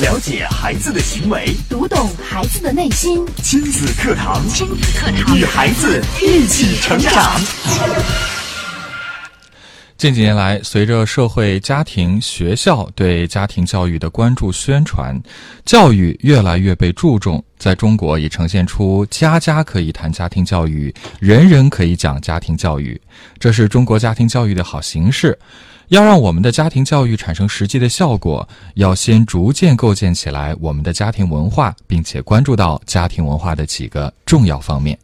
[0.00, 3.26] 了解孩子的行为，读懂孩子的内心。
[3.42, 7.12] 亲子课堂，亲子课堂，与孩子一起成长。
[9.96, 15.20] 近几年来，随着社会、家庭、学校对家庭教育的关注宣传，
[15.64, 17.44] 教育越来越被注重。
[17.58, 23.00] 在中国，已呈现出家家可以谈家庭教育，人人可以讲家庭教育，
[23.40, 25.36] 这是中国家庭教育的好形势。
[25.88, 34.98] 要让我们的家庭教育产生实际的效果，要先逐渐构建起来我们的家庭文化，并且关注到家庭文化的几个重要方面。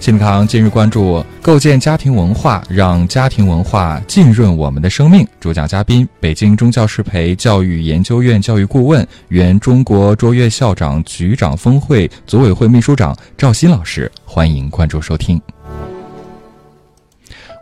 [0.00, 5.24] 金米堂今日关注构建家庭文化，让家庭文化浸润我们的生命。
[5.38, 14.10] 主讲嘉宾：北京中教师培教育研究院教育顾问、原中国卓越校长局长峰会组委会秘书长赵鑫老师。
[14.24, 15.40] 欢迎关注收听。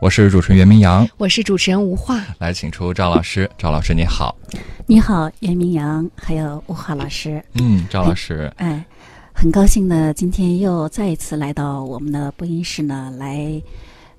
[0.05, 2.23] 我是主持人袁明阳，我是主持人吴化。
[2.39, 3.51] 来，请出赵老师。
[3.57, 4.37] 赵老师，你好。
[4.85, 7.43] 你好，袁明阳，还有吴化老师。
[7.55, 8.53] 嗯，赵老师。
[8.59, 8.85] 哎。
[9.33, 13.59] 很高兴呢，今天又再一次来到我们的播音室呢，来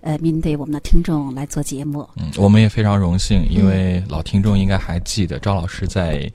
[0.02, 2.10] 呃面对我们的听众来做节目。
[2.16, 6.28] 嗯，我们也非常荣幸，因为老听众应该还记得赵老师在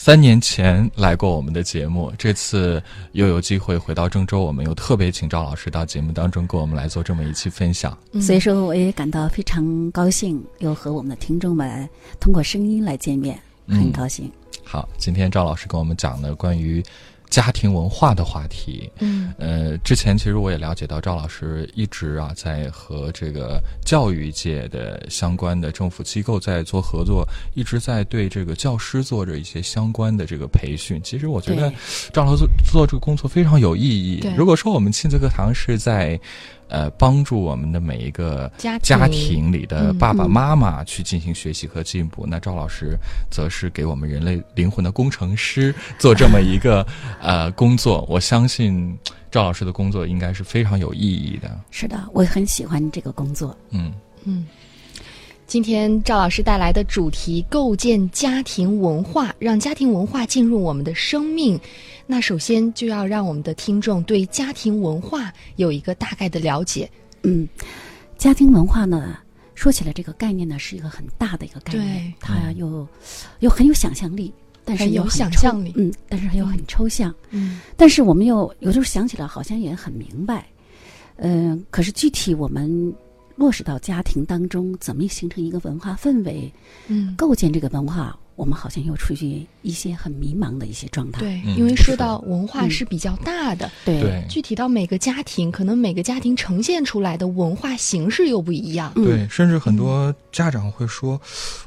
[0.00, 2.80] 三年前来过我们的节目，这次
[3.12, 7.98] 又有机会回到郑州，我们又特别请赵老师到节目当中跟我们来做这么一期分享。
[8.22, 11.86] 所以说，我也感到非常高兴，又和我们的听众们
[12.20, 14.30] 通过声音来见面，很高兴。
[14.62, 16.80] 好，今天赵老师跟我们讲的关于。
[17.28, 31.00] 家庭文化的话题，嗯，呃，之前其实我也了解到，赵老师一直啊在和这个教育界的相关的政府机构在做合作，一直在对这个教师做着一些相关的这个培训。
[31.04, 31.72] 其实我觉得
[32.12, 34.26] 赵老师做做这个工作非常有意义。
[34.36, 36.18] 如果说我们亲子课堂是在。
[36.68, 42.26] 呃，帮助我们的每一个家庭里的爸爸妈妈去进行学习和进步。
[42.26, 42.96] 那赵老师
[43.30, 46.86] 则是给我们人类灵魂的工程师做这么一个
[47.20, 48.06] 呃工作。
[48.08, 48.96] 我相信
[49.30, 51.58] 赵老师的工作应该是非常有意义的。
[51.70, 53.56] 是的，我很喜欢这个工作。
[53.70, 53.92] 嗯
[54.24, 54.46] 嗯。
[55.48, 61.58] 今天赵老师带来的主题：构建家庭文化，让家庭文化进入我们的生命。
[62.06, 66.88] 那首先就要让我们的听众对家庭文化有一个大概的了解。
[67.22, 67.48] 嗯，
[68.18, 69.16] 家庭文化呢，
[69.54, 72.86] 说起来这个概念呢，是一个很大的一个概念，它又
[73.38, 74.30] 又很有想象力，
[74.66, 80.46] 但是有想象力，嗯，但是它又很抽象，嗯，但是我们又有时候想起来好像也很明白，
[81.16, 82.94] 嗯，可是具体我们。
[83.38, 86.52] 落实到家庭当中，怎么形成一个文化氛围？
[86.88, 88.18] 嗯，构建这个文化。
[88.38, 91.18] 我们好像又处于一些很迷茫的一些状态。
[91.18, 98.92] 对，因为说到文化是比较大的，对，具体到每个家庭，可能每个家庭呈现出来的文化形式又不一样。
[98.94, 101.20] 对，甚至很多家长会说：“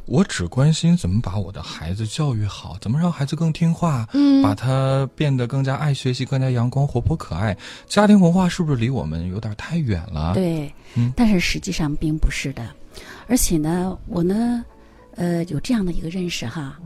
[0.08, 7.56] 我只关心怎么把我的孩子教育好，怎么让孩子更听话，嗯，把他变得更加爱学习、更加阳光、活泼、可爱。”
[7.86, 10.34] 家庭文化是不是离我们有点太远了？
[10.36, 12.66] 对，嗯，但是实际上并不是的，
[13.28, 14.64] 而且呢，我呢。
[15.22, 16.80] 呃，有这样的一个认识哈，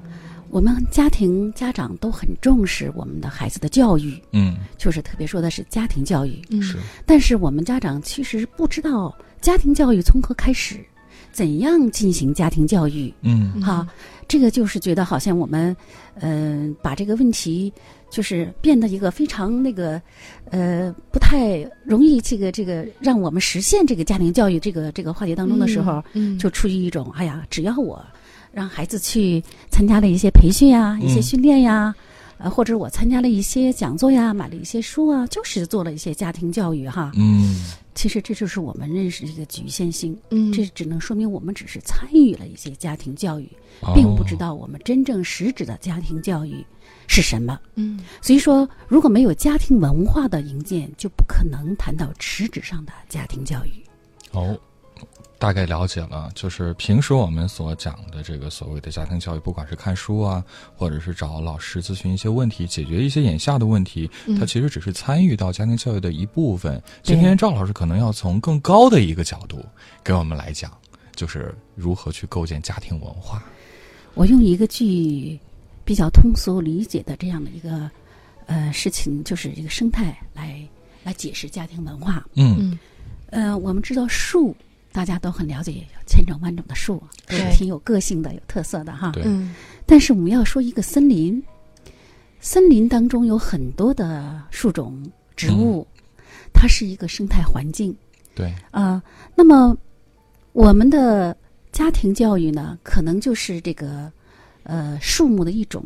[0.49, 6.77] 我们家庭家长都很重视我们的孩子的教育，嗯，就是特别说的是家庭教育，是。
[7.05, 10.85] 但是我们家长其实不知道家庭教育从何开始，
[11.31, 13.87] 怎样进行家庭教育，嗯，哈，
[14.27, 15.73] 这个就是觉得好像我们，
[16.15, 17.71] 嗯，把这个问题。
[18.11, 20.01] 就是变得一个非常那个，
[20.49, 26.37] 呃，不太容易这个这个让我们实现这个家庭教育这个这个话题当中的时候，嗯。
[26.39, 28.01] 就出于一种哎呀，只要我
[28.55, 31.93] 让孩子去参加了一些培训呀、一些训练呀，
[32.37, 37.11] 呃，或者我参加了一些讲座呀、买了一些书啊，就是做了一些家庭教育哈。
[37.15, 37.65] 嗯。
[37.93, 43.49] 其实这就是我们认识的一个局限性，嗯，这只能说明我们只是参与了一些家庭教育，
[43.93, 46.65] 并不知道我们真正实质的家庭教育
[47.07, 53.71] 是什么，嗯，所以说如果没有家庭文化的营建，就不可能谈到实质上的家庭教育。
[54.31, 54.57] 哦。
[55.37, 60.43] 大概了解了，就是平时我们所讲的这个所谓的家庭教育，不管是看书啊，
[60.75, 64.09] 或者是找老师咨询一些问题，解决一些眼下的问题，
[64.39, 66.81] 它其实只是参与到家庭教育的一部分。
[67.03, 69.63] 今天赵老师可能要从更高的一个角度
[70.03, 70.71] 给我们来讲，
[71.15, 73.43] 就是如何去构建家庭文化。
[74.13, 75.37] 我用一个句
[75.83, 77.91] 比较通俗理解的这样的一个
[78.45, 80.65] 呃事情，就是一个生态来
[81.03, 82.25] 来解释家庭文化。
[82.35, 82.79] 嗯，
[83.31, 84.55] 呃，我们知道树。
[84.95, 89.11] 大家都很了解，有千种万种的树，都挺有个性的、有特色的哈。
[89.25, 89.53] 嗯。
[89.85, 91.43] 但是我们要说一个森林，
[92.39, 95.05] 森林当中有很多的树种、
[95.35, 95.85] 植物，
[96.53, 97.93] 它是一个生态环境。
[98.33, 98.55] 对。
[98.71, 99.03] 啊，
[99.35, 99.77] 那么
[100.53, 101.35] 我们的
[101.73, 104.09] 家庭教育呢，可能就是这个
[104.63, 105.83] 呃树木的一种。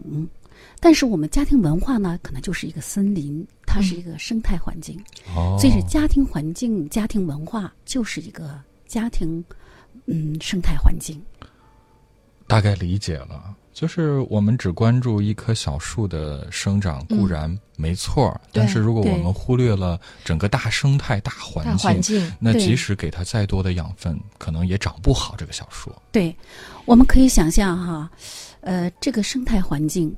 [0.80, 5.04] 但是我们家庭文化呢，可能就是一个森林，它是一个生态环境。
[5.36, 9.42] 哦，所以是家庭环境、家庭文化就是一个家庭
[10.08, 11.18] 嗯生态环境。
[12.48, 13.56] 大概理解了。
[13.72, 25.96] 就是我们只关注一棵小树的生长固然没错，但是如果我们忽略了整个大生态、大环境，环境那即使给它再多的养分，可能也长不好这个小树。
[26.12, 26.36] 对，
[26.84, 28.12] 我们可以想象哈，
[28.60, 30.14] 呃，这个生态环境。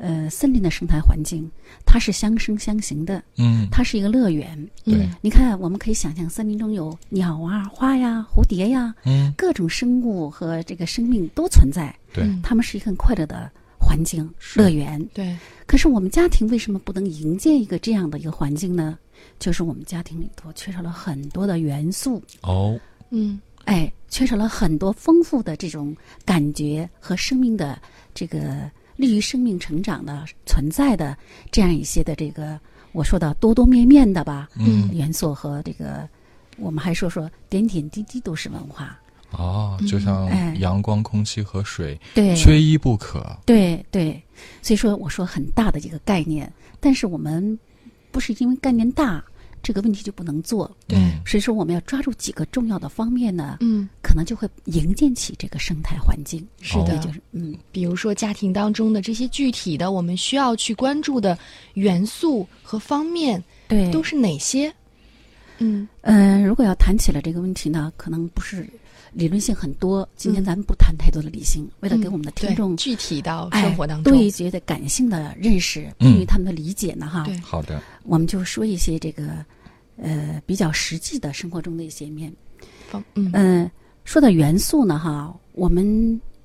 [0.00, 1.50] 呃，森林的生态环境，
[1.84, 4.56] 它是相生相行的，嗯，它是一个乐园。
[4.84, 11.92] 对，你看，我们可以想象，森林中有鸟啊、花呀、蝴蝶呀，嗯，各种生物和这个生命都存在。
[12.12, 15.04] 对，它们是一个很快乐的环境乐园。
[15.12, 15.36] 对，
[15.66, 18.96] 可是我们家庭为什么不能营建一个这样的一个环境呢？
[19.40, 22.22] 就是我们家庭里头缺少了很多的元素。
[22.42, 22.78] 哦，
[23.10, 27.76] 嗯，哎，缺少了很多丰富的这种感觉和生命的
[28.14, 28.70] 这个。
[28.98, 31.16] 利于生命成长的存在的
[31.50, 32.60] 这样一些的这个
[32.92, 36.06] 我说的多多面面的吧，嗯，元素和这个
[36.58, 38.98] 我们还说说点点滴滴都是文化
[39.30, 40.28] 哦，就像
[40.58, 43.24] 阳光、空气和水，对，缺一不可。
[43.46, 44.20] 对对，
[44.60, 47.58] 所以说我说很大的一个概念，但是我们
[48.10, 49.24] 不是因为概念大。
[49.68, 56.42] 这个问题就不能做，对，所以说我们要抓住几个重要的方面呢，嗯，可能就会营建起这个生态环境。
[56.62, 61.38] 是的，就是嗯，比如说家庭当中的这些具体的，我们需要去关注的
[61.74, 64.72] 元素和方面，对，都是哪些？
[65.58, 65.86] 嗯。
[66.00, 68.66] 嗯，如果要谈起了这个问题呢，可能不是。
[69.14, 74.12] 理论性很多，今天咱们不谈太多的理性，为了给我们的听众具体到生活当中。
[74.12, 77.24] 多一些的感性的认识，便于他们的理解呢，哈。
[77.24, 79.44] 对，好的，我们就说一些这个
[80.00, 82.32] 呃比较实际的生活中的一些面。
[83.14, 83.70] 嗯嗯，
[84.04, 85.84] 说到元素呢，哈，我们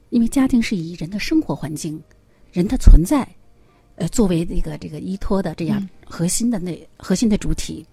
[0.09, 2.01] 因为家庭是以人的生活环境、
[2.51, 3.27] 人的存在，
[3.95, 7.85] 呃，作为这个这个依托的这样核心的那核心的主体，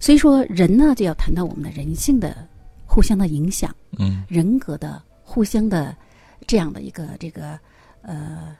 [0.00, 2.48] 所以说人呢就要谈到我们的人性的。
[2.84, 5.96] 互相的影响，嗯，人格的互相的
[6.46, 7.58] 这样的一个这个
[8.02, 8.54] 呃，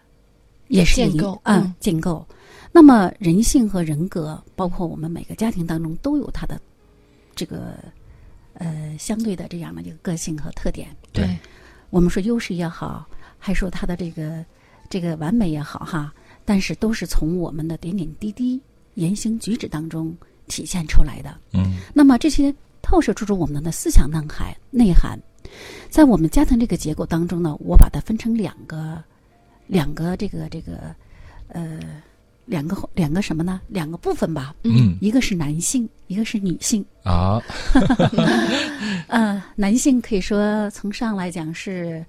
[0.68, 2.26] 也是建构啊建构。
[2.72, 6.60] 那么人性和人格，包括我们每个家庭当中都有它的
[7.34, 7.76] 这个
[8.54, 10.88] 呃相对的这样的一个个性和特点。
[11.12, 11.38] 对，
[11.90, 13.06] 我们说优势也好，
[13.38, 14.44] 还说它的这个
[14.88, 16.12] 这个完美也好哈，
[16.44, 18.60] 但是都是从我们的点点滴滴
[18.94, 20.16] 言行举止当中
[20.48, 21.38] 体现出来的。
[21.52, 22.52] 嗯，那么这些。
[22.84, 25.16] 透射出我们的思想内涵内涵，
[25.88, 29.00] 在我们家庭这个结构当中呢，我把它分成两个，
[29.68, 30.92] 两个这个这个，
[31.46, 31.78] 呃，
[32.44, 33.60] 两个两个什么呢？
[33.68, 34.54] 两个部分吧。
[34.64, 36.84] 嗯，一个是男性，一个是女性。
[37.02, 37.42] 啊，
[39.08, 42.04] 呃，男性可以说从上来讲是，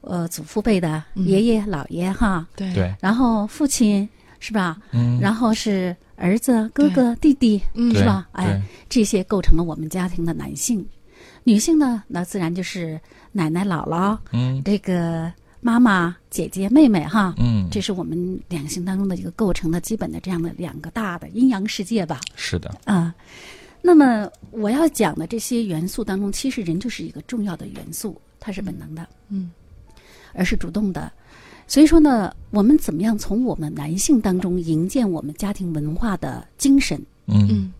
[0.00, 2.46] 呃，祖父辈的爷爷姥爷哈。
[2.56, 2.94] 对对。
[3.00, 4.08] 然后父亲
[4.40, 4.78] 是吧？
[4.92, 5.18] 嗯。
[5.20, 5.94] 然后是。
[6.16, 7.60] 儿子、哥哥、弟弟，
[7.92, 8.28] 是吧？
[8.30, 10.86] 哎，这些构成了我们家庭的男性。
[11.42, 13.00] 女性呢，那自然就是
[13.32, 15.30] 奶奶、姥姥，嗯，这个
[15.64, 22.20] 妈妈、姐姐、妹妹，哈，嗯，这是我们两性当中的一个构成的基本的这样的两个大的阴阳世界吧。
[22.36, 23.14] 是的，啊，
[23.80, 29.50] 那么我要讲的这些元素当中，其实人就是一个重要的元素，它是本能的，嗯，
[30.34, 31.10] 而是主动的。
[31.66, 37.00] 所以说呢，我们怎么样从我们男性当中营建我们家庭文化的精神？
[37.26, 37.72] 嗯，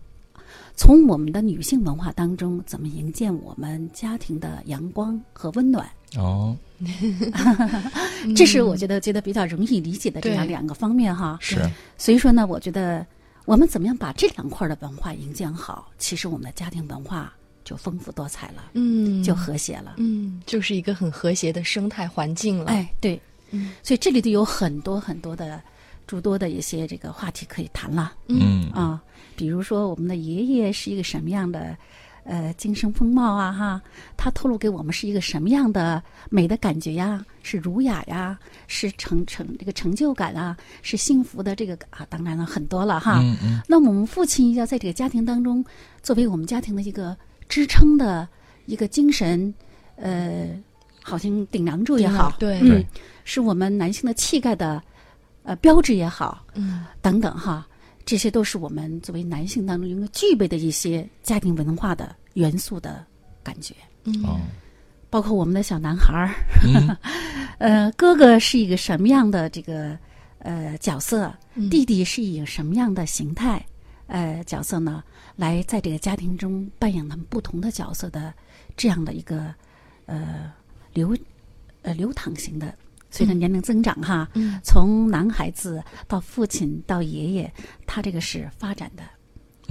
[0.75, 5.89] 从我们的女性文化当中怎么营建我们家庭的阳光和温暖？
[6.17, 6.55] 哦，
[8.35, 11.37] 这是我觉得觉得比较容易理解的这样两个方面哈。
[11.41, 11.57] 是。
[11.97, 13.05] 所以说呢，我觉得
[13.45, 22.65] 我们怎么样把这两块的文化营建好，其实我们的家庭文化就丰富多彩了，嗯，就和谐了，嗯，就是一个很和谐的生态环境了。
[22.65, 23.19] 哎，对。
[23.51, 25.61] 嗯所以这里头有很多很多的
[26.07, 28.13] 诸多的一些这个话题可以谈了。
[28.27, 29.01] 嗯啊，
[29.35, 31.75] 比如说我们的爷爷是一个什么样的
[32.23, 33.51] 呃精神风貌啊？
[33.51, 33.81] 哈，
[34.17, 37.25] 他透露给我们是一个什么样的美的感觉呀？
[37.43, 38.37] 是儒雅呀？
[38.67, 40.55] 是成成这个成就感啊？
[40.81, 42.05] 是幸福的这个啊？
[42.09, 43.19] 当然了，很多了哈。
[43.21, 43.61] 嗯嗯。
[43.67, 45.63] 那我们父亲要在这个家庭当中，
[46.01, 47.15] 作为我们家庭的一个
[47.47, 48.27] 支撑的
[48.65, 49.53] 一个精神，
[49.95, 50.49] 呃。
[51.07, 52.83] 好像顶梁柱也好，对，嗯，
[53.25, 54.81] 是我们男性的气概的，
[55.43, 57.67] 呃，标志也好，嗯，等等哈，
[58.05, 63.05] 这些都是我们作为男性当中应该具备的一些家庭文化的元素的
[63.43, 64.23] 感觉，嗯，
[65.09, 66.35] 包括我们的小男孩儿，
[67.57, 69.97] 呃，哥哥是一个什么样的这个
[70.39, 71.33] 呃角色，
[71.71, 73.65] 弟弟是以什么样的形态
[74.07, 75.03] 呃角色呢？
[75.35, 78.33] 来在这个家庭中扮演他们不同的角色的
[78.77, 79.53] 这样的一个
[80.05, 80.51] 呃。
[80.95, 81.13] 流，
[81.81, 82.73] 呃，流淌型的
[83.15, 87.53] 随着年龄增长哈，嗯从男孩子到父亲到爷爷，
[87.87, 89.03] 他这个是发展的。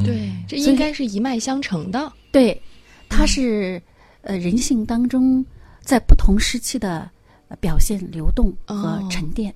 [0.02, 2.10] 对，这应该是一脉相承的。
[2.32, 2.58] 对，
[3.06, 3.80] 它是
[4.22, 5.44] 呃人性当中
[5.82, 7.10] 在不同时期的
[7.48, 9.54] 呃表现、流动和哦沉淀。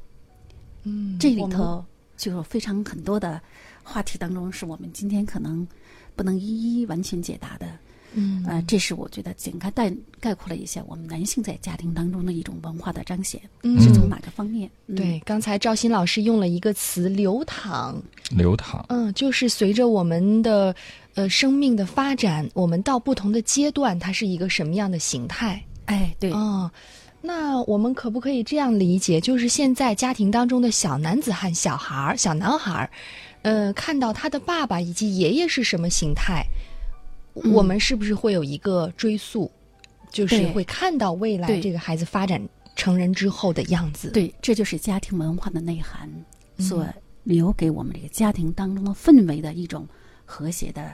[0.84, 1.82] 嗯，这里头
[2.16, 3.40] 就有非常很多的
[3.82, 5.66] 话题当中，是我们今天可能
[6.14, 7.66] 不能一一完全解答的。
[8.18, 14.68] 嗯呃，这是我觉得简单概概括了一下我们男性在家庭当中的一种文化的彰显，嗯是从哪个方面？
[14.88, 17.96] 嗯、对，刚才赵鑫老师用了一个词“流淌”，
[18.30, 20.74] 流淌，嗯，就是随着我们的
[21.14, 25.62] 呃生命的发展，我们到不同的阶段，它是一个什么样的形态？
[25.86, 26.70] 哎，对，哦，
[27.20, 29.20] 那我们可不可以这样理解？
[29.20, 32.90] 就是现在家庭当中的小男子汉、小孩儿、小男孩儿，
[33.42, 36.67] 呃，看到他的爸爸以及爷爷是什么形态，嗯
[37.52, 39.50] 我们是不是会有一个追溯？
[40.10, 42.40] 就是会看到未来对这个孩子发展
[42.74, 46.08] 成人之后的样子。，对，这就是家庭文化的内涵
[46.56, 46.86] 嗯所
[47.24, 49.86] 留给我们这个家庭当中的氛围的一种
[50.24, 50.90] 和谐的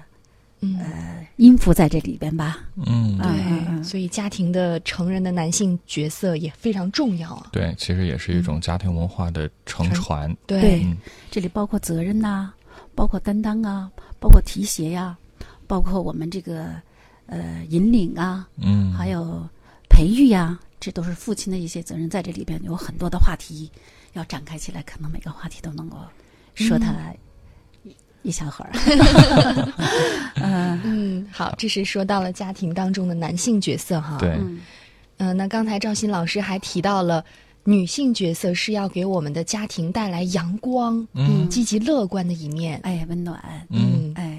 [0.61, 2.59] 嗯，呃音符在这里边吧。
[2.75, 7.51] 嗯，嗯对，所以家庭的成人的男性角色也非常重要啊。
[7.53, 10.29] 对，其实也是一种家庭文化的承传。
[10.45, 10.97] 对，对嗯
[11.31, 12.53] 这里包括责任呐、
[12.97, 15.17] 包括担当啊，包括提携呀、
[15.67, 16.71] 包括我们这个
[17.27, 19.49] 呃引领啊，嗯，还有
[19.89, 22.09] 培育呀、这都是父亲的一些责任。
[22.09, 23.71] 在这里边有很多的话题
[24.13, 25.99] 要展开起来，可能每个话题都能够
[26.55, 26.95] 说他
[27.83, 28.71] 一一小会儿。
[30.37, 34.17] 嗯 嗯，好，这是说到了家庭当中的男性角色哈。
[34.19, 34.61] 对，嗯，
[35.19, 37.25] 嗯、那刚才赵鑫老师还提到了
[37.65, 42.81] 女性角色是要给我们的家庭带来阳光、嗯积极乐观的一面。
[42.83, 44.34] 哎，温暖，嗯哎，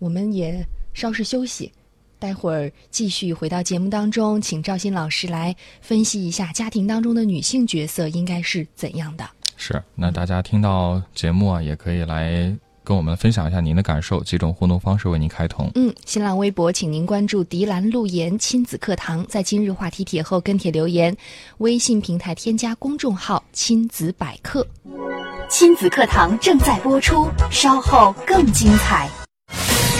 [0.00, 1.70] 我们也稍事休息，
[2.18, 9.24] 待会儿继续回到节目当中，请赵鑫老师来分析一下家庭当中的女性角色应该是怎样的。
[9.56, 9.80] 是。
[9.94, 12.52] 那大家听到节目啊，也可以来
[12.82, 15.70] 跟我们分享一下您的感受，几种互动方式为您开通。
[15.74, 21.14] 嗯，新浪微博，请您关注“迪兰路言亲子课堂”，在今日话题帖后跟帖留言。
[21.58, 24.66] 微信平台添加公众号“亲子百科
[25.50, 29.10] 亲子课堂正在播出，稍后更精彩。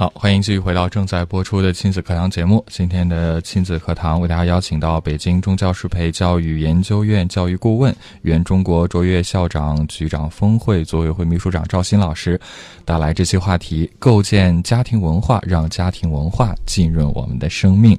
[0.00, 2.64] 好，欢迎继续回到正在播出的亲子课堂节目。
[2.70, 12.40] 今天的亲子课堂为大家邀请到北京中教适培教育研究院教育顾问、原中国卓越校长局长峰会组委会秘书长赵鑫老师，
[12.86, 17.98] 带来这期话题：构建家庭文化，让家庭文化浸润我们的生命。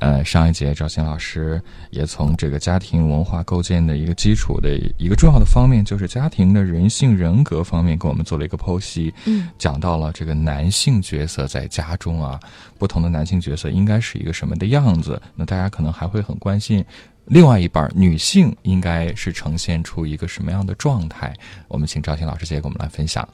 [0.00, 9.12] 呃，上一节赵鑫老师也从这个家庭文化构建的一个基础的一个重要的方面，就是家庭的人性人格方面，给我们做了一个剖析。
[9.26, 12.38] 嗯，讲到了这个男性角色在家中啊，
[12.78, 15.20] 不同的男性角色应该是一个什么的样子。
[15.34, 16.84] 那大家可能还会很关心。
[17.26, 21.34] 另外一半女性应该是呈现出一个什么样的状态？
[21.68, 23.26] 我们请赵鑫老师姐给我们来分享。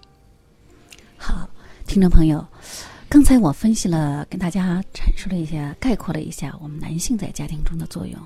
[1.17, 1.49] 好，
[1.87, 2.47] 听众朋友，
[3.09, 8.17] 刚才我分析了，跟大家阐述了一下，概括了一下我们男性在家庭中的作用。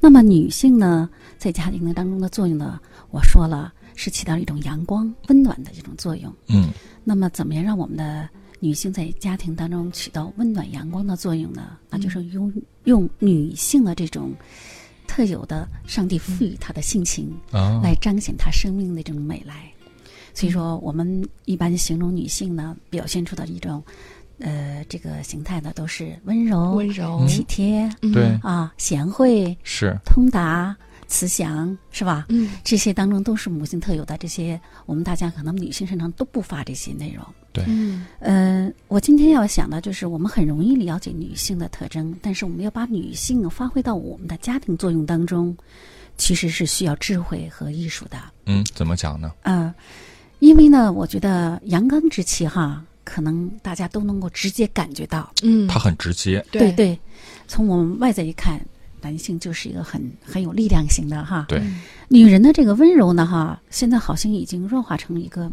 [0.00, 1.08] 那么女性呢，
[1.38, 2.78] 在家庭当中的作用呢，
[3.10, 6.34] 我说了是起到一种阳光、温暖的一种作用。
[6.48, 6.70] 嗯
[7.04, 8.28] 那么，怎么样让我们的
[8.60, 11.76] 女性在家庭当中起到温暖阳光的作用呢？
[11.90, 12.52] 那就是用
[12.84, 14.32] 用女性的这种
[15.06, 19.70] 特有的上帝赋予她的性情，啊来彰显她生命的这种美来。
[20.34, 23.82] 所以说，我们一般形容女性呢，表现出的一种，
[24.38, 27.24] 呃，这个形态呢，都是温柔、温柔。
[27.26, 28.12] 体贴嗯。
[28.12, 28.24] 对。
[28.42, 29.96] 啊，贤惠、是。
[30.04, 32.26] 通达、慈祥，是吧？
[32.28, 37.24] 嗯这些当中都是母亲特有的，这些我们大家可能女性身上都不乏这些内容。
[37.52, 45.56] 对，嗯呃，我今天要想的就是，我们很容易了解女性的特征，但是我们要把女性发挥到我们的家庭作用当中，
[46.18, 48.18] 其实是需要智慧和艺术的。
[48.44, 49.32] 嗯，怎么讲呢？
[49.42, 49.72] 嗯，
[50.40, 55.32] 因为呢，我觉得阳刚之气哈，可能大家都能够直接感觉到。
[55.42, 56.98] 嗯，它很直接，对对，
[57.48, 58.60] 从我们外在一看，
[59.06, 61.46] 男性就是一个很很有力量型的哈。
[61.48, 61.62] 对，
[62.08, 65.48] 女人的这个温柔呢哈，现在好像已经弱化成一个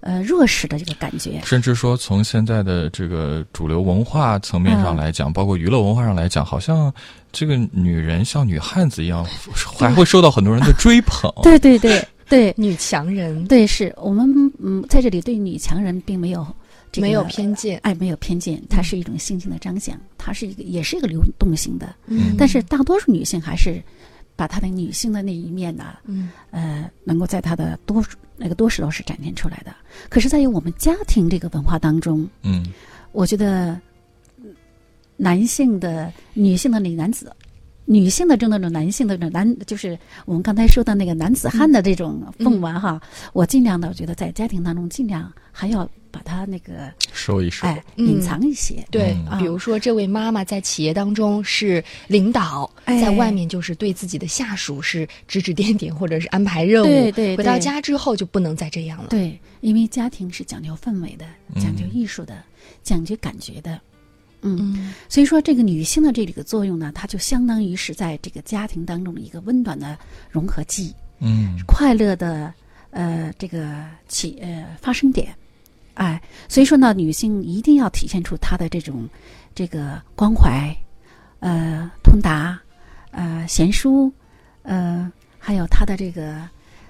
[0.00, 1.40] 呃弱势的这个感觉。
[1.42, 6.92] 甚至说从现在的这个主流文化层面上嗯来讲，包括娱乐文化上来讲，好像
[7.32, 9.24] 这个女人像女汉子一样，
[9.78, 11.32] 还会受到很多人的追捧。
[11.42, 16.46] 对对对对 女强人对，是我们嗯在这里对女强人并没有、
[16.92, 22.36] 这个、没有偏见，哎，没有偏见，它是一种性情的彰显，它是一个也是一个流动性的，嗯。
[22.38, 23.82] 但是大多数女性还是
[24.36, 26.30] 把她的女性的那一面呢，嗯。
[26.50, 28.04] 呃，能够在她的多
[28.36, 29.74] 那个多时候是展现出来的。
[30.10, 32.64] 可是，在于我们家庭这个文化当中，嗯。
[33.12, 33.80] 我觉得
[34.42, 34.54] 嗯
[35.16, 37.34] 男性的、女性的那个男子，
[37.84, 43.00] 女性的这种男性的这种男，就是我们刚才说的那个男子汉的这种凤丸哈，
[43.32, 47.66] 我尽量的，我觉得在家庭当中尽量还要把它那个收一收。
[47.66, 48.84] 哎嗯隐藏一些。
[48.90, 56.86] 对嗯，比如说这位妈妈在企业当中是领导，哎在外面就是对自己的下属是指指点点，或者是安排任务。
[56.86, 59.08] 对对回到家之后就不能再这样了。
[59.10, 61.24] 对，因为家庭是讲究氛围的，
[61.60, 62.34] 讲究艺术的，
[62.82, 63.80] 讲究感觉的。
[64.42, 69.98] 嗯，嗯所以说这个女性的这个作用呢，它就相当于是在这个家庭当中的一个温暖的
[70.30, 70.94] 融合剂。
[71.20, 71.56] 嗯。
[71.66, 72.52] 快乐的
[72.90, 75.34] 呃这个起呃发生点，
[75.94, 79.08] 哎，所以说呢，女性一定要体现出她的这种
[79.54, 80.76] 这个关怀，
[81.40, 82.60] 呃通达，
[83.12, 84.12] 呃贤淑，
[84.62, 86.48] 呃还有她的这个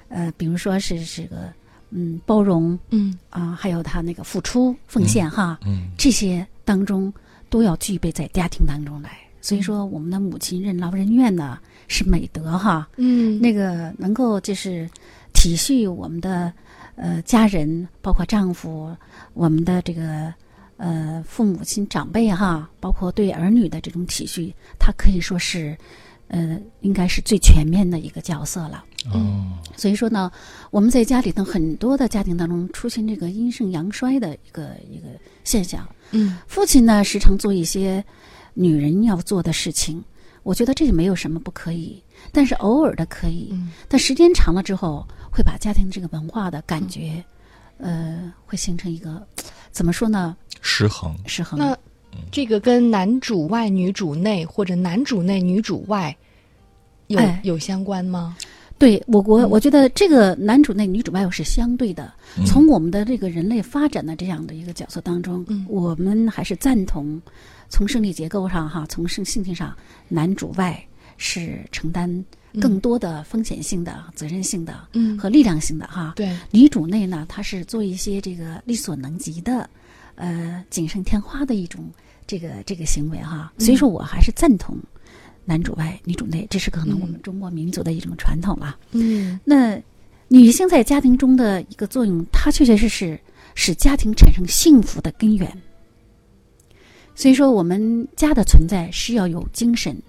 [0.09, 1.52] 呃，比如说是这个
[1.90, 3.18] 嗯包容嗯。
[3.30, 5.88] 啊、还有她那个付出奉献哈，嗯。
[5.99, 7.12] 这些当中
[7.52, 9.11] 都要具备在家庭当中来。
[9.44, 14.88] 所以说，我们的母亲任劳任怨呢是美德哈，嗯，那个能够就是
[15.32, 16.52] 体恤我们的
[16.94, 18.97] 呃家人，包括丈夫，
[19.35, 20.32] 我们的这个
[20.76, 25.76] 呃父母亲长辈哈，包括对儿女的这种体恤，他可以说是
[26.28, 28.85] 呃应该是最全面的一个角色了。
[29.12, 29.42] 哦
[29.75, 30.30] 所以说呢，
[30.71, 35.09] 我们在家里头很多的家庭当中出现这个阴盛阳衰的一个一个
[35.42, 35.85] 现象。
[36.12, 38.04] 嗯父亲呢，时常做一些
[38.54, 40.02] 女人要做的事情，
[40.42, 42.02] 我觉得这个没有什么不可以，
[42.33, 43.49] 但是偶尔的可以。
[43.52, 47.23] 嗯但时间长了之后，会把家庭这个文化的感觉，
[47.78, 49.26] 呃，会形成一个
[49.71, 50.37] 怎么说呢？
[50.61, 51.16] 失衡。
[51.26, 51.59] 失衡。
[51.59, 51.76] 那
[52.31, 56.14] 这个跟男主外女主内或者男主内女主外
[57.07, 58.37] 有、哎有相关吗？
[58.82, 62.12] 对我国，嗯我觉得这个男主内女主外是相对的。
[62.36, 67.23] 嗯从我们的这个人类发展的这样的一个角色当中，嗯我们还是赞同
[67.68, 69.73] 从生理结构上哈，从性性情上，
[70.08, 70.84] 男主外
[71.16, 72.25] 是承担
[72.60, 76.14] 更多的风险性的、责任性的嗯和力量性的哈。
[76.16, 79.71] 对，女主内呢，她是做一些这个力所能及的，
[80.16, 81.88] 呃，锦上添花的一种
[82.26, 83.52] 这个这个行为哈。
[83.58, 84.76] 所以说我还是赞同
[85.45, 88.76] 男主外女主内，这是可能我们中国民族的一种传统了。
[88.93, 89.39] 嗯。
[89.45, 89.81] 那
[90.28, 93.21] 女性在家庭中的一个作用，它确确实实
[93.55, 95.50] 使家庭产生幸福的根源。
[97.15, 100.00] 所以说，我们家的存在是要有精神，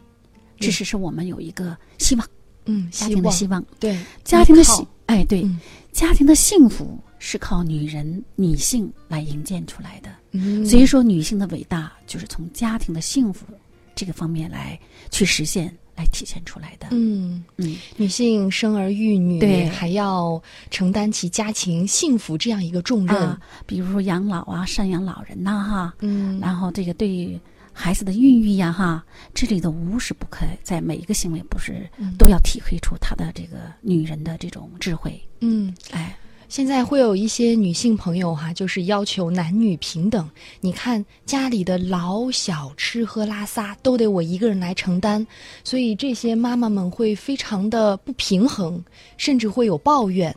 [0.58, 2.26] 至少是我们有一个希望，
[2.66, 5.60] 嗯，家庭的希望，对家庭的幸，哎，对，嗯。
[5.92, 10.10] 家庭的幸福是靠女人、女性来营建出来的。
[10.32, 13.46] 嗯，所以说，女性的伟大就是从家庭的幸福
[13.96, 14.80] 这个方面来
[15.12, 16.88] 去实现、来体现出来的。
[16.92, 17.44] 嗯。
[17.58, 23.16] 嗯，女性生儿育女，对还要承担起家庭幸福这样一个重任。
[23.16, 27.40] 啊，比如说养老啊、赡养老人呐、哈，嗯，然后这个对于
[27.72, 29.04] 孩子的孕育呀，哈，
[29.34, 35.20] 这里的无时不刻在每一个行为，不是嗯都要体会出她的这个女人的这种智慧。
[35.40, 36.16] 嗯，哎，
[36.54, 40.30] 现在会有一些女性朋友哈、就是要求男女平等。
[40.62, 45.26] 你看家里的老小吃喝拉撒都得我一个人来承担，
[45.64, 48.80] 所以这些妈妈们会非常的不平衡，
[49.18, 50.32] 甚至会有抱怨。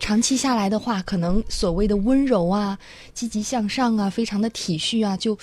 [0.00, 2.76] 长期下来的话，可能所谓的温柔啊、
[3.14, 5.38] 积极向上啊、非常的体恤啊，就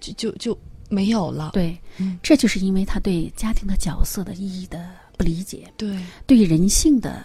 [0.00, 1.50] 就就就没有了。
[1.52, 5.94] 对，嗯这就是因为他对家庭的角色的意义的不理解，对，
[6.26, 7.22] 对人性的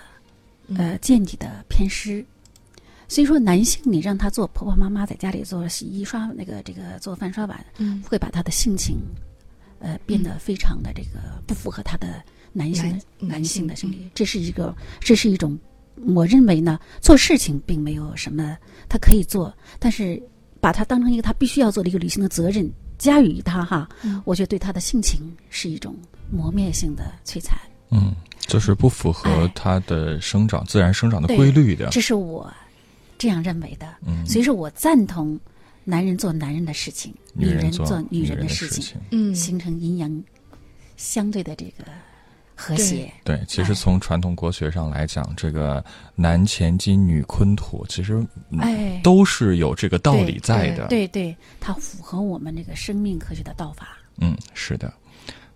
[0.67, 2.21] 嗯呃见解的偏失。
[3.07, 8.97] 所以说，男性你让他做婆婆妈妈，在家里做洗衣刷那个这个做饭刷碗，嗯会把他的性情，
[9.79, 14.09] 呃，变得非常的这个不符合他的男性的男男性的生理。
[14.13, 15.57] 这是一个，这是一种，
[16.15, 18.57] 我认为呢，做事情并没有什么，
[18.89, 20.21] 他可以做，但是
[20.59, 25.95] 把他当成一个他必须要做的一个履行的责任，加于他哈，嗯我觉得对他的性情是一种
[26.31, 27.59] 磨灭性的摧残。
[27.91, 28.15] 嗯，
[28.47, 31.89] 就是不符合他的生长、自然生长的规律的。
[31.91, 32.51] 这是我
[33.23, 33.87] 这样认为的。
[34.05, 35.39] 嗯，所以说我赞同
[35.85, 38.49] 男人做男人的事情，女人做女人的情。
[38.49, 40.23] 事情，嗯，形成阴阳
[40.97, 41.85] 相对的这个
[42.53, 43.09] 和谐。
[43.23, 45.81] 对，其实哎从传统国学上来讲，这个
[46.15, 48.15] 男乾金，女坤土，其实
[48.49, 50.87] 嗯哎都是有这个道理在的。
[50.87, 53.97] 对对，它符合我们这个生命科学的道法。
[54.17, 54.93] 嗯，是的。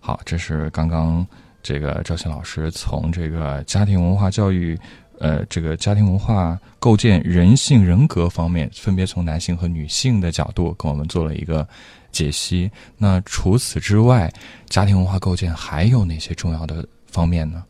[0.00, 1.26] 好，这是刚刚
[1.62, 4.78] 这个赵鑫老师从这个家庭文化教育，
[5.20, 11.66] 呃，这个家庭文化构建人性人格方面，分别从男性和女性的角度跟我们做了一个
[12.12, 12.70] 解析。
[12.96, 14.32] 那除此之外，
[14.68, 17.64] 家庭文化构建还有哪些重要的方面呢？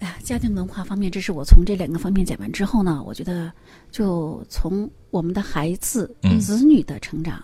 [0.00, 3.50] 哎呀，家庭文化方面，这是我从这两个方面讲完之后呢，我觉得
[3.90, 7.42] 就从我们的孩子、嗯子女的成长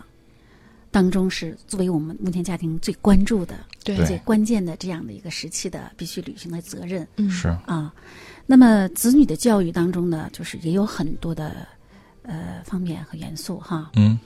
[0.91, 7.91] 当中，是作为我们目前家庭最关注的、最关键的这样的一个时期的必须履行的责任嗯是，啊。
[8.51, 11.65] 那么子女的教育当中呢，就是也有很多的
[12.23, 13.91] 呃方面和元素哈。
[13.95, 14.19] 嗯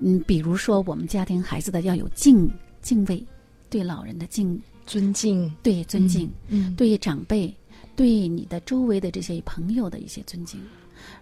[0.00, 2.48] 嗯，比如说我们家庭孩子的要有敬
[2.80, 3.26] 敬畏，
[3.68, 6.30] 对老人的敬，尊敬，对尊敬。
[6.46, 7.52] 嗯，对长辈、
[7.96, 10.60] 对你的周围的这些朋友的一些尊敬。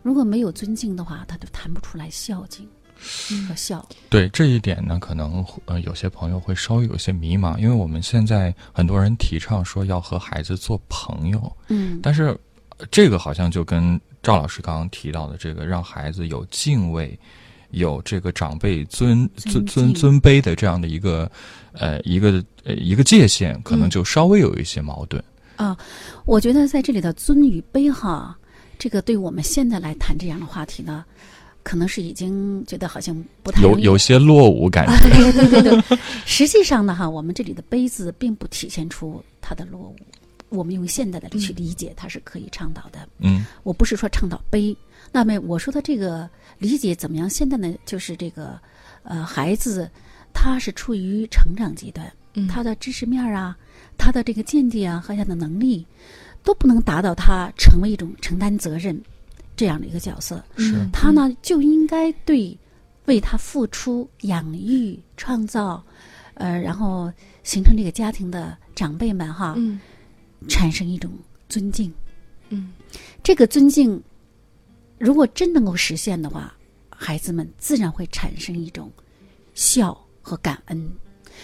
[0.03, 2.69] 如果没有尊敬的话，他就谈不出来孝敬
[3.49, 3.89] 和孝。
[4.11, 12.39] 对这一点呢，可能呃有些朋友会稍微有些迷茫，因为我们现在很多人提倡说要和孩子做朋友，嗯，但是呃
[12.91, 17.19] 这个好像就跟赵老师刚刚提到的这个让孩子有敬畏。
[17.73, 21.31] 有这个长辈尊尊尊尊卑的这样的一个，
[21.71, 25.23] 呃，一个呃一个界限，可能就稍微有一些矛盾。
[25.55, 25.79] 啊，
[26.25, 28.37] 我觉得在这里的尊与卑哈，
[28.77, 31.05] 这个对我们现在来谈这样的话题呢，
[31.63, 34.93] 可能是已经觉得好像不太有有些落伍感觉。
[34.93, 34.99] 啊，
[35.33, 39.97] 对对对对，实际上呢，哈，我们这里的“卑”字并不体现出它的落伍。
[40.51, 43.09] 我们用现代的去理解，它是可以倡导的。
[43.19, 44.77] 嗯我不是说倡导悲，
[45.11, 47.29] 那么我说的这个理解怎么样？
[47.29, 48.61] 现在呢，就是这个
[49.03, 49.91] 呃，孩子
[50.33, 53.57] 他是处于成长阶段，嗯他的知识面儿啊，
[53.97, 55.87] 他的这个见地啊和他的能力，
[56.43, 59.01] 都不能达到他成为一种承担责任
[59.57, 60.45] 这样的一个角色。
[60.57, 62.57] 是嗯他呢就应该对
[63.07, 65.83] 为他付出、养育、创造，
[66.35, 69.81] 呃，然后形成这个家庭的长辈们哈，嗯
[70.49, 71.11] 产生一种
[71.49, 71.93] 尊敬。
[72.49, 72.73] 嗯
[73.23, 74.03] 这个尊敬，
[74.99, 76.55] 如果真能够实现的话，
[76.89, 78.91] 孩子们自然会产生一种
[79.55, 80.91] 孝和感恩。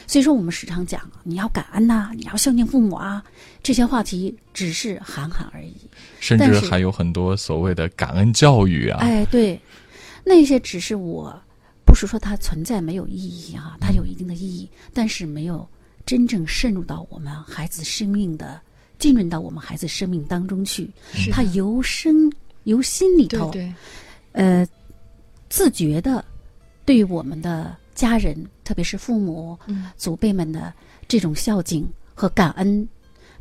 [0.07, 3.25] 所以说，我们时常讲你要感恩呐、你要孝敬父母啊，
[3.63, 5.75] 这些话题只是喊喊而已。
[6.21, 8.99] 甚至还有很多所谓的感恩教育啊。
[9.01, 9.59] 哎，对，
[10.25, 11.35] 那些只是我
[11.87, 15.67] 不是说它存在没有意义啊、它有一定的意义，但是没有
[16.05, 18.61] 真正渗入到我们孩子生命的，
[18.99, 20.91] 浸润到我们孩子生命当中去。
[21.31, 22.31] 他由身
[22.65, 23.75] 由心里头，对对，
[24.33, 24.69] 呃，
[25.49, 26.25] 自觉的
[26.85, 30.73] 对我们的家人，特别是父母、嗯祖辈们的
[31.09, 32.89] 这种孝敬和感恩，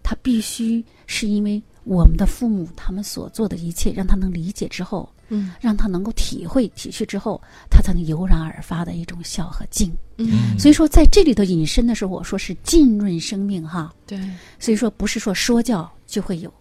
[0.03, 9.95] 他必须是因为我们的父母他们所做的一切，让他能理解之后，嗯让他能够体会体恤之后，他才能油然而发的一种孝和敬。
[10.17, 13.93] 嗯，所以说，在这里头引申的时候，我说是浸润生命哈。
[14.05, 14.19] 对，
[14.59, 16.53] 所以说，不是说说教就会有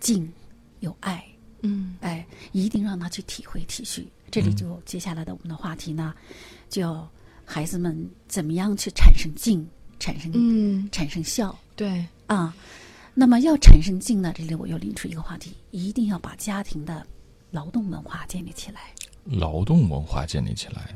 [0.00, 0.30] 敬
[0.80, 1.24] 有爱，
[1.62, 4.04] 嗯哎，一定让他去体会体恤。
[4.30, 6.14] 这里就接下来的我们的话题呢，
[6.68, 7.08] 就要
[7.44, 9.66] 孩子们怎么样去产生敬，
[9.98, 12.54] 产生、嗯，产生孝对，啊。
[13.14, 17.04] 那么要产生敬呢，这里我又拎出一个话题，一定要把家庭的
[17.50, 18.80] 劳动文化建立起来。
[19.24, 20.94] 劳动文化建立起来，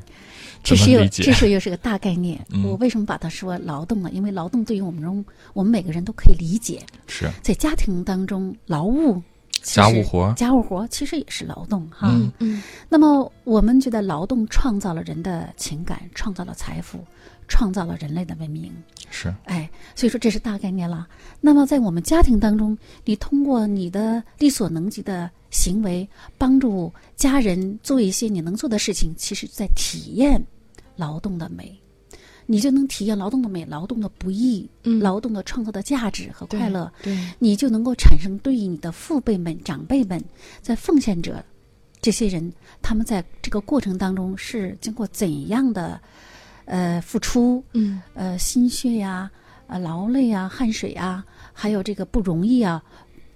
[0.63, 2.43] 这是又这是又是个大概念。
[2.49, 4.09] 嗯我为什么把它说劳动呢？
[4.11, 9.21] 因为劳动对于我们中我们每个人都可以理解，是在家庭当中，劳务
[9.63, 12.09] 家务活家务活其实也是劳动哈。
[12.11, 16.99] 嗯嗯那么我们觉得劳动创造了人的情感，创造了财富，
[17.47, 18.71] 创造了人类的文明。
[19.09, 21.07] 是哎，所以说这是大概念了。
[21.39, 30.43] 那么在我们家庭当中，你通过你的力所能及的行为，帮助家人做一些你能做的事情，其实在体验
[30.95, 31.79] 劳动的美。
[32.45, 34.99] 你就能体验劳动的美，劳动的不易，嗯。
[34.99, 36.91] 劳动的创造的价值和快乐。
[37.01, 40.23] 对，你就能够产生对于你的父辈们、长辈们，
[40.61, 41.43] 在奉献者
[42.01, 42.51] 这些人，
[42.81, 45.99] 他们在这个过程当中是经过怎样的
[46.65, 48.01] 呃付出，嗯。
[48.13, 49.31] 呃心血呀、
[49.67, 52.83] 呃劳累啊、汗水啊，还有这个不容易啊，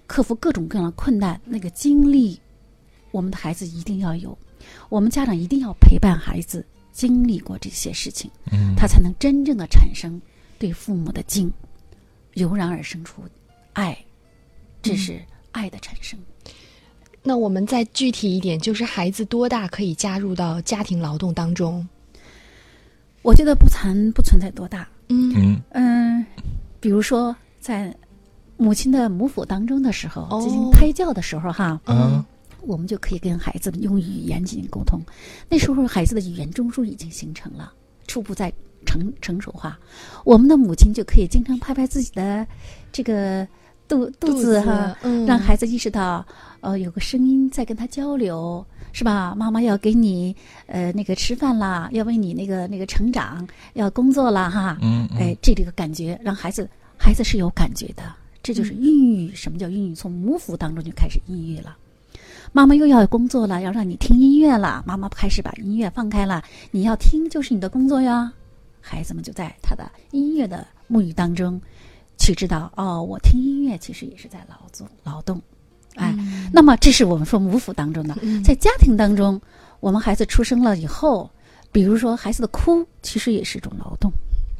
[0.06, 2.38] 克服各种各样的困难，那个经历，
[3.10, 4.36] 我们的孩子一定要有，
[4.90, 10.20] 我们家长一定要陪伴孩子经历过这些事情，嗯，他才能真正的产生
[10.58, 11.52] 对父母的敬，
[12.34, 13.22] 油然而生出
[13.72, 13.96] 爱，
[14.82, 15.20] 这是
[15.52, 16.18] 爱的产生。
[17.22, 21.86] 那我们再具体一点，就是孩子多大可以加入到家庭劳动当中？
[23.22, 25.32] 我觉得不存不存在多大，嗯。
[25.36, 25.62] 嗯。
[25.70, 26.26] 嗯，
[26.80, 27.94] 比如说在
[28.56, 30.40] 母亲的母腹当中的时候，哦。
[30.40, 32.24] 进行胎教的时候哈，啊
[32.62, 35.00] 我们就可以跟孩子们用语言进行沟通。
[35.48, 37.72] 那时候孩子的语言中枢已经形成了，
[38.06, 38.52] 初步在
[38.86, 39.78] 成成熟化。
[40.24, 42.46] 我们的母亲就可以经常拍拍自己的
[42.92, 43.46] 这个
[43.86, 46.24] 肚肚子哈，嗯，让孩子意识到，
[46.60, 49.34] 呃，有个声音在跟他交流，是吧？
[49.34, 50.34] 妈妈要给你
[50.66, 54.78] 呃那个吃饭啦，要为你那个那个成长，要工作啦哈。
[54.82, 56.68] 嗯嗯哎，这个感觉让孩子
[56.98, 58.02] 孩子是有感觉的，
[58.42, 59.34] 这就是孕育。
[59.34, 59.94] 什么叫孕育？
[59.94, 61.76] 从母腹当中就开始孕育了。
[62.52, 68.32] 妈妈又要工作了，要让你听音乐了，妈妈开始把音乐放开了，你要听就是你的工作呀。
[68.80, 71.60] 孩子们就在他的音乐的沐浴当中，
[72.16, 75.40] 去知道哦，我听音乐其实也是在劳作劳动。
[75.96, 76.14] 哎，
[76.52, 79.40] 那么这是我们说母府当中的，在家庭当中，
[79.80, 81.30] 我们孩子出生了以后，
[81.70, 84.10] 比如说孩子的哭，其实也是一种劳动。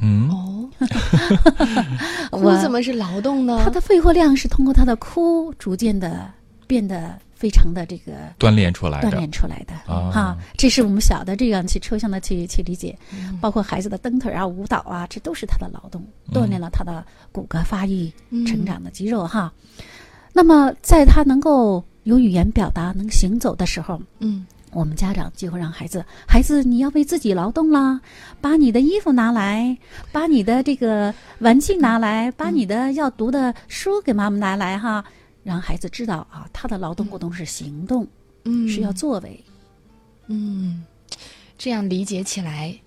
[0.00, 0.68] 嗯，哦，
[2.30, 3.60] 哭我怎么是劳动呢？
[3.64, 6.30] 他的肺活量是通过他的哭逐渐的
[6.66, 9.08] 变得非常的这个锻炼出来的。
[9.08, 10.10] 锻炼出来的啊。
[10.10, 13.38] 哈，这是我们小的这样去抽象的去去理解，嗯。
[13.40, 18.44] 包括孩子的蹬腿啊、舞蹈啊，这都是他的劳动，锻炼了他的骨骼发育、嗯。
[18.44, 19.52] 成长的肌肉哈。
[20.32, 24.44] 那么在他能够有语言表达、能行走的时候，嗯。
[24.72, 27.98] 我们家长就会让孩子，孩子你要为自己劳动啦，
[28.38, 29.74] 把你的衣服拿来，
[30.12, 35.02] 把你的这个玩具拿来，把你的要读的书给妈妈拿来哈，
[35.48, 38.06] 让孩子知道啊，他的劳动活动是行动，
[38.44, 39.42] 嗯是要作为。
[40.26, 40.84] 嗯，
[41.56, 42.78] 这样理解起来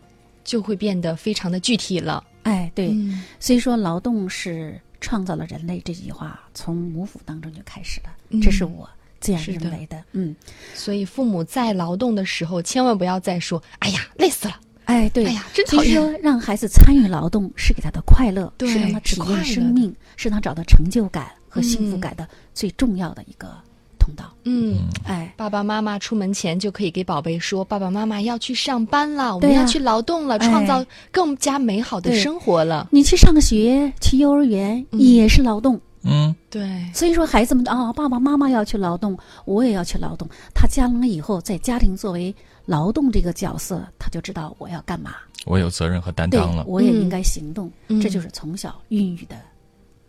[0.43, 2.23] 就会变得非常的具体了。
[2.43, 8.87] 哎，对，嗯所以说劳动是创造了人类这句话，从母腹当中就开始了，嗯这是我
[9.19, 10.03] 自然认为的。
[10.11, 10.35] 嗯，
[10.75, 16.11] 所以父母在劳动的时候，千万不要再说“哎呀，累死了哎，”，对，哎呀，真所以讨厌。
[16.11, 23.53] 说让孩子参与劳动是给他的快乐，对是让他体验生命，是让他找到成就感和幸福感的最重要的一个
[23.99, 24.33] 通道。
[24.45, 30.47] 嗯，哎，爸爸妈妈出门前就可以给宝贝说：“爸爸妈妈要去上班了，我们要去劳动了，哎。
[30.49, 32.87] 创造更加美好的生活了。
[32.91, 34.99] 你去上学，去幼儿园嗯。
[34.99, 35.79] 也是劳动。
[36.03, 40.27] 嗯”对，所以说，孩子们啊，爸爸妈妈要去劳动，我也要去劳动。
[40.55, 42.33] 他将来以后在家庭作为
[42.65, 45.15] 劳动这个角色，他就知道我要干嘛。
[45.45, 48.01] 我有责任和担当了，我也应该行动，嗯。
[48.01, 49.35] 这就是从小孕育的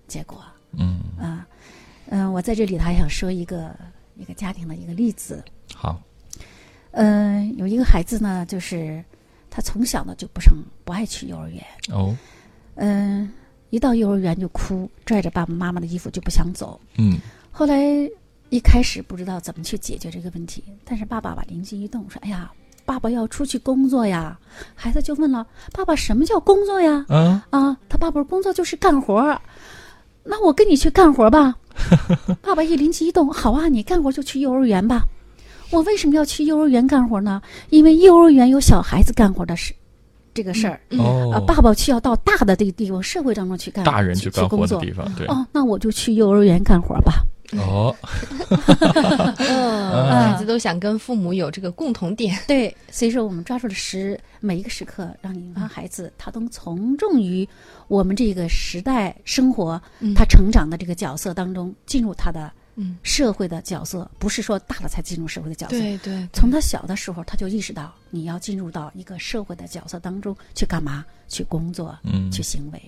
[0.08, 0.38] 结果。
[0.40, 0.51] 嗯，
[1.18, 1.46] 啊。
[2.10, 3.74] 嗯、我在这里还想说一个
[4.16, 5.42] 一个家庭的一个例子。
[5.74, 5.98] 好，
[6.90, 9.02] 嗯、有一个孩子呢，就是
[9.48, 10.54] 他从小呢就不上
[10.84, 12.14] 不爱去幼儿园，哦，
[12.74, 13.32] 嗯、
[13.70, 16.78] 一到幼儿园就哭，拽着爸爸妈妈的衣服就不想走。
[16.98, 17.18] 嗯
[17.50, 17.80] 后来
[18.50, 22.52] 一开始不知道怎么去解决这个问题，但是爸爸吧灵机一动，说：“哎呀，
[22.84, 24.38] 爸爸要出去工作呀。”
[24.76, 29.40] 孩子就问了：“爸爸，什么叫工作呀？”啊啊，他爸爸说工作就是干活儿，
[30.24, 31.54] 那我跟你去干活儿吧。
[32.42, 35.04] 爸爸一灵机一动，好啊，你干活就去幼儿园吧。
[35.70, 37.40] 我为什么要去幼儿园干活呢？
[37.70, 39.72] 因为幼儿园有小孩子干活的事，
[40.34, 40.78] 这个事儿。
[40.90, 44.80] 嗯哦啊，，爸爸需要到大的这个地方，社会当中去干，大人去去干活的工作。
[44.80, 47.24] 地方，对，哦，那我就去幼儿园干活吧。
[47.58, 47.94] 哦，
[49.38, 52.38] 嗯，孩子都想跟父母有这个共同点。
[52.46, 57.46] 对，所以说我们抓住了时每一个时刻，让你让孩子他都从众于
[57.88, 65.78] 我们这个时代生活，嗯他成长的这个角色当中，进入他的嗯，社会的角色，不是说大了才进入社会的角色。
[65.78, 71.04] 对对，从他小的时候，他就意识到你要进入到一个社会的角色当中去干嘛？
[71.28, 72.80] 去工作，嗯去行为。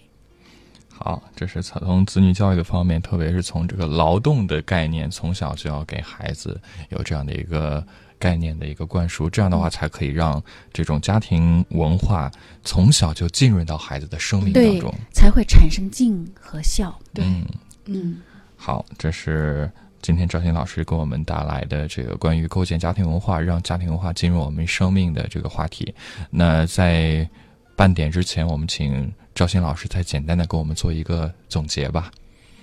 [0.96, 6.58] 好，这是从子女教育的方面，特别是从这个劳动的概念，从小就要给孩子
[6.90, 7.84] 有这样的一个
[8.18, 12.30] 概念的一个灌输，这样的话才可以让这种家庭文化
[12.62, 16.96] 从小就浸润到孩子的生命当中。，才会产生敬和孝。
[17.12, 17.44] 对嗯，
[17.86, 18.22] 嗯
[18.56, 25.92] 好，这是今天赵鑫老师给我们带来的这个关于构建家庭文化，让家庭文化进入我们生命的这个话题。
[26.30, 27.28] 那在
[27.76, 32.10] 半点之前，我们请赵鑫老师再简单的给我们做一个总结吧。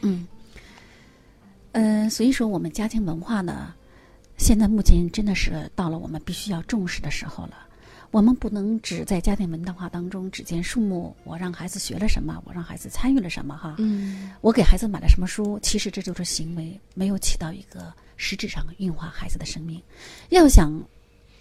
[0.02, 0.26] 嗯，
[1.74, 3.74] 呃，所以说我们家庭文化呢，
[4.38, 7.68] 现在目前真的是到了我们必须要重视的时候了。
[8.10, 13.76] 我们不能只在家庭文化当中只见树木，我让孩子学了什么，我让孩子参与了什么哈。
[13.78, 19.82] 嗯我给孩子买了什么书，其实这就是行为，没有起到一个实质上运化孩子的生命。
[20.30, 20.74] 要想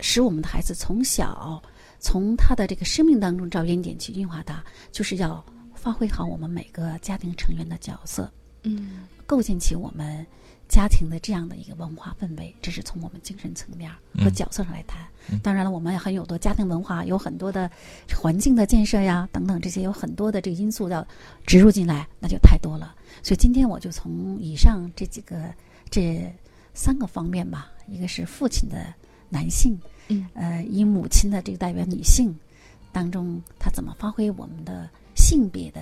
[0.00, 1.60] 使我们的孩子从小
[2.00, 8.30] 从他的这个生命当中找原点去运化他，就是要发挥好我们每个家庭成员的角色，
[8.64, 10.26] 嗯构建起我们
[10.68, 12.54] 家庭的这样的一个文化氛围。
[12.60, 15.00] 这是从我们精神层面和嗯角色上来谈。
[15.28, 17.70] 嗯当然了，我们很有多家庭文化，有很多的
[18.16, 21.06] 环境的建设呀，等等这些有很多的这个因素要
[21.46, 22.94] 植入进来，那就太多了。
[23.22, 25.54] 所以今天我就从以上这几个
[25.90, 26.34] 这
[26.74, 28.92] 三个方面吧，一个是父亲的
[29.28, 29.78] 男性，
[30.10, 32.34] 嗯呃，以母亲的这个代表女性
[32.92, 35.80] 当中，她怎么发挥我们的性别的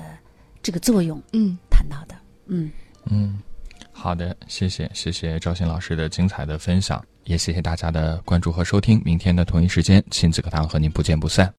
[0.62, 2.14] 这个作用，嗯，谈到的，
[2.46, 2.70] 嗯。
[3.10, 3.38] 嗯，
[3.90, 9.00] 好的，谢谢谢谢赵鑫老师的精彩的分享，也谢谢大家的关注和收听。
[9.04, 11.52] 明天的同一时间，亲子课堂和您不见不散。